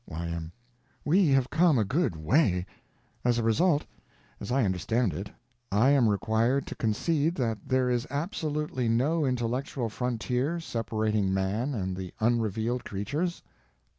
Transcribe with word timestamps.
Y.M. 0.07 0.51
We 1.05 1.27
have 1.27 1.51
come 1.51 1.77
a 1.77 1.85
good 1.85 2.15
way. 2.15 2.65
As 3.23 3.37
a 3.37 3.43
result—as 3.43 4.51
I 4.51 4.63
understand 4.65 5.13
it—I 5.13 5.89
am 5.91 6.09
required 6.09 6.65
to 6.65 6.75
concede 6.75 7.35
that 7.35 7.59
there 7.67 7.87
is 7.87 8.07
absolutely 8.09 8.89
no 8.89 9.27
intellectual 9.27 9.89
frontier 9.89 10.59
separating 10.59 11.31
Man 11.31 11.75
and 11.75 11.95
the 11.95 12.15
Unrevealed 12.19 12.83
Creatures? 12.83 13.43